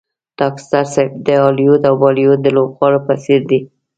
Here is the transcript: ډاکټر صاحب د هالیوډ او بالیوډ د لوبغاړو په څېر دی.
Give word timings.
ډاکټر 0.39 0.83
صاحب 0.93 1.11
د 1.25 1.27
هالیوډ 1.43 1.81
او 1.89 1.95
بالیوډ 2.01 2.39
د 2.43 2.47
لوبغاړو 2.55 3.05
په 3.07 3.13
څېر 3.23 3.41
دی. 3.49 3.59